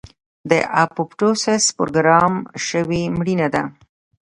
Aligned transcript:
د 0.49 0.51
اپوپټوسس 0.83 1.63
پروګرام 1.77 2.33
شوې 2.67 3.01
مړینه 3.17 3.47
ده. 3.53 3.63